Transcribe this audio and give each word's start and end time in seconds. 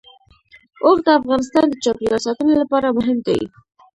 اوښ 0.83 0.97
د 1.05 1.07
افغانستان 1.19 1.65
د 1.69 1.73
چاپیریال 1.83 2.21
ساتنې 2.27 2.55
لپاره 2.63 2.95
مهم 2.97 3.17
دي. 3.27 3.39